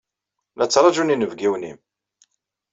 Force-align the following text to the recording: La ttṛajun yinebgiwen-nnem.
La 0.57 0.65
ttṛajun 0.67 1.11
yinebgiwen-nnem. 1.13 1.77